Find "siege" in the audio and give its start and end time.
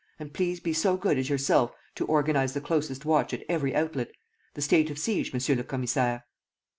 4.97-5.31